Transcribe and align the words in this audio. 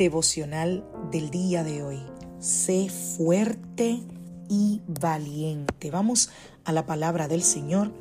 Devocional 0.00 0.82
del 1.10 1.28
día 1.28 1.62
de 1.62 1.82
hoy. 1.82 2.00
Sé 2.38 2.88
fuerte 2.88 4.00
y 4.48 4.80
valiente. 4.86 5.90
Vamos 5.90 6.30
a 6.64 6.72
la 6.72 6.86
palabra 6.86 7.28
del 7.28 7.42
Señor. 7.42 7.92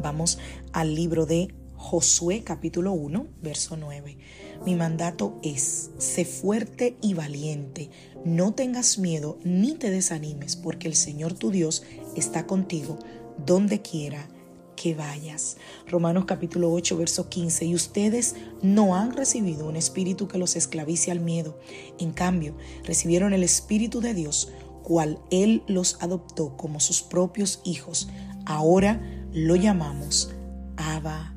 Vamos 0.00 0.38
al 0.72 0.94
libro 0.94 1.26
de 1.26 1.52
Josué 1.74 2.44
capítulo 2.44 2.92
1, 2.92 3.26
verso 3.42 3.76
9. 3.76 4.18
Mi 4.64 4.76
mandato 4.76 5.36
es, 5.42 5.90
sé 5.98 6.24
fuerte 6.24 6.96
y 7.00 7.14
valiente, 7.14 7.90
no 8.24 8.54
tengas 8.54 8.96
miedo 8.96 9.40
ni 9.42 9.74
te 9.74 9.90
desanimes, 9.90 10.54
porque 10.54 10.86
el 10.86 10.94
Señor 10.94 11.34
tu 11.34 11.50
Dios 11.50 11.82
está 12.14 12.46
contigo 12.46 13.00
donde 13.44 13.82
quiera 13.82 14.28
que 14.74 14.94
vayas. 14.94 15.56
Romanos 15.88 16.24
capítulo 16.26 16.72
8, 16.72 16.96
verso 16.96 17.28
15. 17.28 17.64
Y 17.66 17.74
ustedes 17.74 18.36
no 18.62 18.96
han 18.96 19.12
recibido 19.12 19.68
un 19.68 19.76
espíritu 19.76 20.28
que 20.28 20.38
los 20.38 20.56
esclavice 20.56 21.10
al 21.10 21.20
miedo. 21.20 21.58
En 21.98 22.12
cambio, 22.12 22.56
recibieron 22.84 23.32
el 23.32 23.42
espíritu 23.42 24.00
de 24.00 24.14
Dios, 24.14 24.52
cual 24.82 25.18
Él 25.30 25.62
los 25.66 25.96
adoptó 26.00 26.56
como 26.56 26.80
sus 26.80 27.02
propios 27.02 27.60
hijos. 27.64 28.08
Ahora 28.46 29.00
lo 29.32 29.56
llamamos 29.56 30.32
Abba 30.76 31.34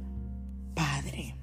Padre. 0.76 1.36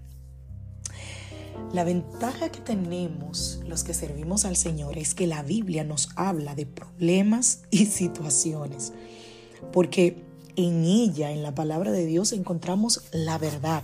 La 1.72 1.82
ventaja 1.82 2.50
que 2.50 2.60
tenemos 2.60 3.60
los 3.66 3.82
que 3.82 3.94
servimos 3.94 4.44
al 4.44 4.56
Señor 4.56 4.96
es 4.98 5.14
que 5.14 5.26
la 5.26 5.42
Biblia 5.42 5.82
nos 5.82 6.10
habla 6.14 6.54
de 6.54 6.66
problemas 6.66 7.62
y 7.70 7.86
situaciones, 7.86 8.92
porque 9.72 10.22
en 10.56 10.84
ella, 10.84 11.30
en 11.30 11.42
la 11.42 11.54
palabra 11.54 11.92
de 11.92 12.06
Dios, 12.06 12.32
encontramos 12.32 13.02
la 13.12 13.38
verdad, 13.38 13.82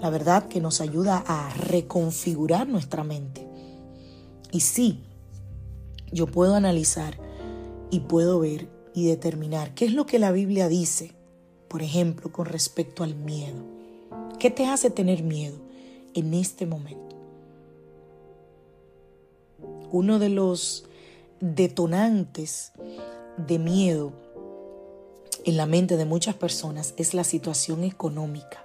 la 0.00 0.10
verdad 0.10 0.48
que 0.48 0.60
nos 0.60 0.80
ayuda 0.80 1.24
a 1.26 1.52
reconfigurar 1.54 2.68
nuestra 2.68 3.04
mente. 3.04 3.46
Y 4.50 4.60
sí, 4.60 5.04
yo 6.12 6.26
puedo 6.26 6.54
analizar 6.54 7.18
y 7.90 8.00
puedo 8.00 8.40
ver 8.40 8.68
y 8.94 9.06
determinar 9.06 9.74
qué 9.74 9.84
es 9.84 9.92
lo 9.92 10.06
que 10.06 10.18
la 10.18 10.32
Biblia 10.32 10.68
dice, 10.68 11.12
por 11.68 11.82
ejemplo, 11.82 12.32
con 12.32 12.46
respecto 12.46 13.04
al 13.04 13.14
miedo. 13.14 13.62
¿Qué 14.38 14.50
te 14.50 14.66
hace 14.66 14.90
tener 14.90 15.22
miedo 15.22 15.58
en 16.14 16.32
este 16.34 16.64
momento? 16.64 17.16
Uno 19.90 20.18
de 20.18 20.28
los 20.28 20.84
detonantes 21.40 22.72
de 23.36 23.58
miedo 23.58 24.12
en 25.48 25.56
la 25.56 25.64
mente 25.64 25.96
de 25.96 26.04
muchas 26.04 26.34
personas 26.34 26.92
es 26.98 27.14
la 27.14 27.24
situación 27.24 27.82
económica. 27.82 28.62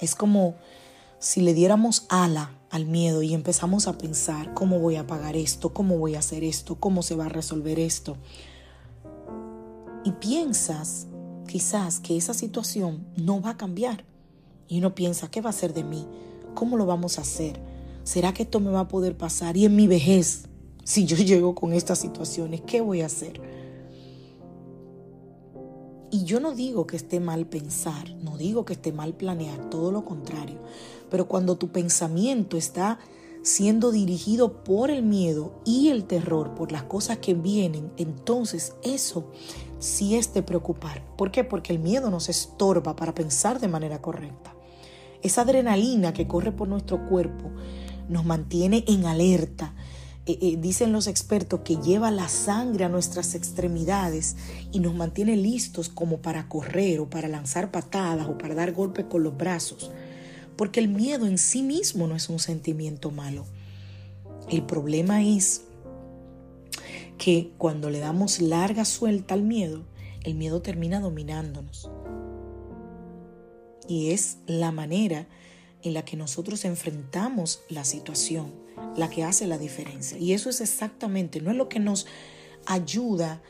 Es 0.00 0.14
como 0.14 0.54
si 1.18 1.40
le 1.40 1.54
diéramos 1.54 2.04
ala 2.10 2.52
al 2.68 2.84
miedo 2.84 3.22
y 3.22 3.32
empezamos 3.32 3.86
a 3.86 3.96
pensar 3.96 4.52
cómo 4.52 4.80
voy 4.80 4.96
a 4.96 5.06
pagar 5.06 5.34
esto, 5.34 5.72
cómo 5.72 5.96
voy 5.96 6.14
a 6.14 6.18
hacer 6.18 6.44
esto, 6.44 6.74
cómo 6.74 7.02
se 7.02 7.14
va 7.14 7.24
a 7.24 7.30
resolver 7.30 7.78
esto. 7.78 8.18
Y 10.04 10.12
piensas 10.12 11.06
quizás 11.46 12.00
que 12.00 12.18
esa 12.18 12.34
situación 12.34 13.06
no 13.16 13.40
va 13.40 13.50
a 13.50 13.56
cambiar. 13.56 14.04
Y 14.68 14.80
uno 14.80 14.94
piensa, 14.94 15.30
¿qué 15.30 15.40
va 15.40 15.48
a 15.48 15.54
ser 15.54 15.72
de 15.72 15.84
mí? 15.84 16.06
¿Cómo 16.54 16.76
lo 16.76 16.84
vamos 16.84 17.16
a 17.16 17.22
hacer? 17.22 17.58
¿Será 18.04 18.34
que 18.34 18.42
esto 18.42 18.60
me 18.60 18.70
va 18.70 18.80
a 18.80 18.88
poder 18.88 19.16
pasar? 19.16 19.56
Y 19.56 19.64
en 19.64 19.74
mi 19.74 19.86
vejez, 19.86 20.48
si 20.84 21.06
yo 21.06 21.16
llego 21.24 21.54
con 21.54 21.72
estas 21.72 21.98
situaciones, 21.98 22.60
¿qué 22.60 22.82
voy 22.82 23.00
a 23.00 23.06
hacer? 23.06 23.40
Y 26.10 26.24
yo 26.24 26.40
no 26.40 26.54
digo 26.54 26.86
que 26.86 26.96
esté 26.96 27.20
mal 27.20 27.46
pensar, 27.46 28.10
no 28.22 28.38
digo 28.38 28.64
que 28.64 28.72
esté 28.72 28.92
mal 28.92 29.14
planear, 29.14 29.68
todo 29.68 29.92
lo 29.92 30.04
contrario. 30.04 30.58
Pero 31.10 31.28
cuando 31.28 31.56
tu 31.56 31.68
pensamiento 31.68 32.56
está 32.56 32.98
siendo 33.42 33.90
dirigido 33.90 34.64
por 34.64 34.90
el 34.90 35.02
miedo 35.02 35.60
y 35.64 35.88
el 35.88 36.04
terror, 36.04 36.54
por 36.54 36.72
las 36.72 36.84
cosas 36.84 37.18
que 37.18 37.34
vienen, 37.34 37.92
entonces 37.96 38.74
eso 38.82 39.30
sí 39.78 40.16
es 40.16 40.32
de 40.34 40.42
preocupar. 40.42 41.04
¿Por 41.16 41.30
qué? 41.30 41.44
Porque 41.44 41.72
el 41.72 41.78
miedo 41.78 42.10
nos 42.10 42.28
estorba 42.28 42.96
para 42.96 43.14
pensar 43.14 43.60
de 43.60 43.68
manera 43.68 44.00
correcta. 44.00 44.54
Esa 45.22 45.42
adrenalina 45.42 46.12
que 46.12 46.26
corre 46.28 46.52
por 46.52 46.68
nuestro 46.68 47.06
cuerpo 47.08 47.50
nos 48.08 48.24
mantiene 48.24 48.84
en 48.86 49.04
alerta, 49.04 49.74
dicen 50.36 50.92
los 50.92 51.06
expertos 51.06 51.60
que 51.60 51.76
lleva 51.76 52.10
la 52.10 52.28
sangre 52.28 52.84
a 52.84 52.88
nuestras 52.88 53.34
extremidades 53.34 54.36
y 54.72 54.80
nos 54.80 54.94
mantiene 54.94 55.36
listos 55.36 55.88
como 55.88 56.18
para 56.18 56.48
correr 56.48 57.00
o 57.00 57.08
para 57.08 57.28
lanzar 57.28 57.70
patadas 57.70 58.28
o 58.28 58.36
para 58.36 58.54
dar 58.54 58.72
golpes 58.72 59.06
con 59.06 59.22
los 59.22 59.36
brazos. 59.36 59.90
Porque 60.56 60.80
el 60.80 60.88
miedo 60.88 61.26
en 61.26 61.38
sí 61.38 61.62
mismo 61.62 62.06
no 62.06 62.16
es 62.16 62.28
un 62.28 62.38
sentimiento 62.38 63.10
malo. 63.10 63.46
El 64.50 64.64
problema 64.64 65.22
es 65.22 65.62
que 67.16 67.52
cuando 67.58 67.90
le 67.90 67.98
damos 67.98 68.40
larga 68.40 68.84
suelta 68.84 69.34
al 69.34 69.42
miedo, 69.42 69.82
el 70.24 70.34
miedo 70.34 70.62
termina 70.62 71.00
dominándonos. 71.00 71.90
Y 73.88 74.10
es 74.10 74.38
la 74.46 74.72
manera 74.72 75.26
en 75.82 75.94
la 75.94 76.04
que 76.04 76.16
nosotros 76.16 76.64
enfrentamos 76.64 77.60
la 77.68 77.84
situación 77.84 78.68
la 78.96 79.08
que 79.08 79.24
hace 79.24 79.46
la 79.46 79.58
diferencia. 79.58 80.18
Y 80.18 80.32
eso 80.32 80.50
es 80.50 80.60
exactamente, 80.60 81.40
no 81.40 81.50
es 81.50 81.56
lo 81.56 81.68
que 81.68 81.80
nos 81.80 82.06
ayuda 82.66 83.42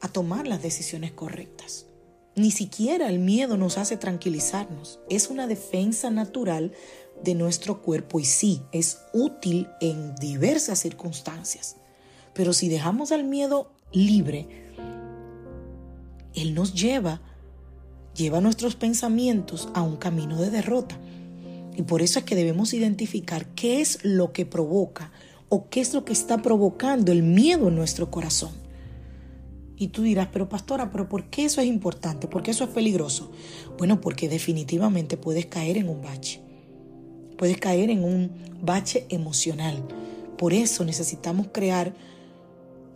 a 0.00 0.08
tomar 0.08 0.46
las 0.46 0.62
decisiones 0.62 1.12
correctas. 1.12 1.86
Ni 2.36 2.50
siquiera 2.50 3.08
el 3.08 3.20
miedo 3.20 3.56
nos 3.56 3.78
hace 3.78 3.96
tranquilizarnos. 3.96 5.00
Es 5.08 5.28
una 5.28 5.46
defensa 5.46 6.10
natural 6.10 6.72
de 7.22 7.34
nuestro 7.34 7.80
cuerpo 7.80 8.18
y 8.18 8.24
sí, 8.24 8.62
es 8.72 8.98
útil 9.12 9.68
en 9.80 10.16
diversas 10.16 10.80
circunstancias. 10.80 11.76
Pero 12.32 12.52
si 12.52 12.68
dejamos 12.68 13.12
al 13.12 13.22
miedo 13.24 13.70
libre, 13.92 14.48
Él 16.34 16.54
nos 16.54 16.74
lleva, 16.74 17.20
lleva 18.16 18.40
nuestros 18.40 18.74
pensamientos 18.74 19.68
a 19.74 19.82
un 19.82 19.96
camino 19.96 20.40
de 20.40 20.50
derrota. 20.50 20.98
Y 21.76 21.82
por 21.82 22.02
eso 22.02 22.18
es 22.18 22.24
que 22.24 22.36
debemos 22.36 22.72
identificar 22.72 23.46
qué 23.54 23.80
es 23.80 24.04
lo 24.04 24.32
que 24.32 24.46
provoca 24.46 25.12
o 25.48 25.68
qué 25.68 25.80
es 25.80 25.92
lo 25.92 26.04
que 26.04 26.12
está 26.12 26.40
provocando 26.42 27.12
el 27.12 27.22
miedo 27.22 27.68
en 27.68 27.76
nuestro 27.76 28.10
corazón. 28.10 28.52
Y 29.76 29.88
tú 29.88 30.02
dirás, 30.02 30.28
pero 30.32 30.48
pastora, 30.48 30.90
pero 30.90 31.08
¿por 31.08 31.30
qué 31.30 31.44
eso 31.44 31.60
es 31.60 31.66
importante? 31.66 32.28
¿Por 32.28 32.42
qué 32.42 32.52
eso 32.52 32.64
es 32.64 32.70
peligroso? 32.70 33.32
Bueno, 33.76 34.00
porque 34.00 34.28
definitivamente 34.28 35.16
puedes 35.16 35.46
caer 35.46 35.76
en 35.76 35.88
un 35.88 36.00
bache. 36.00 36.40
Puedes 37.36 37.58
caer 37.58 37.90
en 37.90 38.04
un 38.04 38.30
bache 38.62 39.06
emocional. 39.08 39.82
Por 40.38 40.52
eso 40.52 40.84
necesitamos 40.84 41.48
crear... 41.52 41.94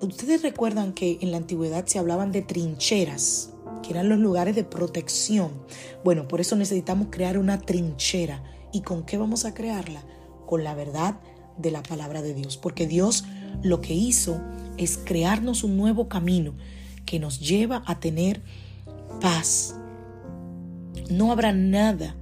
Ustedes 0.00 0.42
recuerdan 0.42 0.92
que 0.92 1.18
en 1.20 1.32
la 1.32 1.38
antigüedad 1.38 1.84
se 1.86 1.98
hablaban 1.98 2.30
de 2.30 2.42
trincheras, 2.42 3.50
que 3.82 3.90
eran 3.90 4.08
los 4.08 4.20
lugares 4.20 4.54
de 4.54 4.62
protección. 4.62 5.50
Bueno, 6.04 6.28
por 6.28 6.40
eso 6.40 6.54
necesitamos 6.54 7.08
crear 7.10 7.36
una 7.36 7.60
trinchera 7.60 8.44
¿Y 8.72 8.82
con 8.82 9.04
qué 9.04 9.16
vamos 9.16 9.44
a 9.44 9.54
crearla? 9.54 10.02
Con 10.46 10.64
la 10.64 10.74
verdad 10.74 11.18
de 11.56 11.70
la 11.70 11.82
palabra 11.82 12.22
de 12.22 12.34
Dios. 12.34 12.56
Porque 12.56 12.86
Dios 12.86 13.24
lo 13.62 13.80
que 13.80 13.94
hizo 13.94 14.40
es 14.76 14.98
crearnos 14.98 15.64
un 15.64 15.76
nuevo 15.76 16.08
camino 16.08 16.54
que 17.04 17.18
nos 17.18 17.40
lleva 17.40 17.82
a 17.86 18.00
tener 18.00 18.42
paz. 19.20 19.74
No 21.10 21.32
habrá 21.32 21.52
nada 21.52 22.14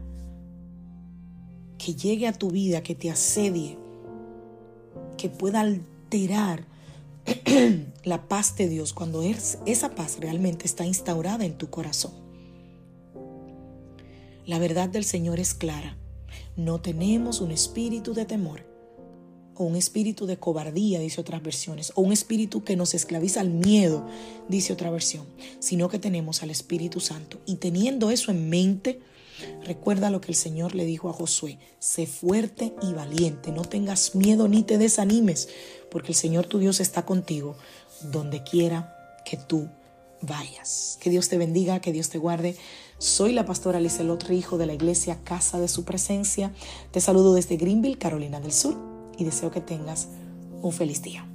que 1.79 1.95
llegue 1.95 2.27
a 2.27 2.33
tu 2.33 2.51
vida, 2.51 2.83
que 2.83 2.95
te 2.95 3.11
asedie, 3.11 3.79
que 5.17 5.29
pueda 5.29 5.61
alterar 5.61 6.65
la 8.05 8.29
paz 8.29 8.57
de 8.57 8.69
Dios 8.69 8.93
cuando 8.93 9.23
esa 9.23 9.95
paz 9.95 10.19
realmente 10.21 10.67
está 10.67 10.87
instaurada 10.87 11.45
en 11.45 11.59
tu 11.59 11.69
corazón. 11.69 12.13
La 14.47 14.61
verdad 14.61 14.89
del 14.89 15.05
Señor 15.05 15.41
es 15.41 15.55
clara. 15.55 15.97
No 16.57 16.81
tenemos 16.81 17.41
un 17.41 17.51
espíritu 17.51 18.15
de 18.15 18.25
temor, 18.25 18.65
o 19.55 19.65
un 19.65 19.77
espíritu 19.77 20.27
de 20.27 20.39
cobardía, 20.39 20.99
dice 21.01 21.21
otras 21.21 21.43
versiones, 21.43 21.93
o 21.95 22.03
un 22.03 22.13
espíritu 22.13 22.65
que 22.65 22.77
nos 22.77 22.95
esclaviza 22.95 23.41
al 23.41 23.51
miedo, 23.51 24.07
dice 24.49 24.73
otra 24.73 24.91
versión, 24.91 25.27
sino 25.59 25.89
que 25.89 25.99
tenemos 25.99 26.43
al 26.43 26.51
Espíritu 26.51 27.01
Santo. 27.01 27.41
Y 27.47 27.57
teniendo 27.57 28.11
eso 28.11 28.31
en 28.31 28.49
mente, 28.49 29.01
recuerda 29.65 30.11
lo 30.11 30.21
que 30.21 30.33
el 30.33 30.35
Señor 30.35 30.75
le 30.75 30.85
dijo 30.85 31.09
a 31.09 31.13
Josué, 31.13 31.59
sé 31.79 32.07
fuerte 32.07 32.75
y 32.83 32.93
valiente, 32.93 33.53
no 33.53 33.63
tengas 33.63 34.15
miedo 34.15 34.49
ni 34.49 34.63
te 34.63 34.79
desanimes, 34.79 35.49
porque 35.91 36.09
el 36.09 36.17
Señor 36.17 36.47
tu 36.47 36.59
Dios 36.59 36.81
está 36.81 37.05
contigo 37.05 37.57
donde 38.13 38.43
quiera 38.43 38.95
que 39.25 39.37
tú 39.37 39.69
vayas. 40.21 40.99
Que 41.01 41.11
Dios 41.11 41.29
te 41.29 41.39
bendiga, 41.39 41.81
que 41.81 41.93
Dios 41.93 42.09
te 42.09 42.19
guarde. 42.19 42.57
Soy 42.99 43.33
la 43.33 43.45
pastora 43.45 43.79
Lizelot 43.79 44.31
hijo 44.31 44.57
de 44.57 44.65
la 44.65 44.73
iglesia 44.73 45.23
Casa 45.23 45.61
de 45.61 45.69
Su 45.69 45.85
Presencia. 45.85 46.53
Te 46.93 47.03
saludo 47.03 47.35
desde 47.35 47.59
Greenville, 47.59 47.99
Carolina 47.99 48.41
del 48.41 48.53
Sur 48.53 48.75
y 49.19 49.25
deseo 49.25 49.51
que 49.51 49.61
tengas 49.61 50.09
un 50.63 50.73
feliz 50.73 51.03
día. 51.03 51.29